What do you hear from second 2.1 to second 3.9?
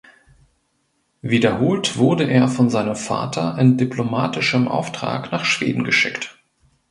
er von seinem Vater in